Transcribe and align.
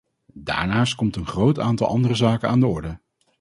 Daarnaast 0.39 0.95
komt 0.95 1.15
een 1.15 1.25
groot 1.27 1.59
aantal 1.59 1.87
andere 1.87 2.15
zaken 2.15 2.49
aan 2.49 2.59
de 2.59 2.67
orde. 2.67 2.99